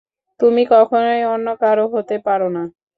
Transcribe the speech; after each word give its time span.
তুমি 0.39 0.61
কখনই 0.71 1.21
অন্য 1.33 1.47
কারও 1.61 1.85
হতে 1.93 2.15
পারো 2.25 2.47
না। 2.55 2.63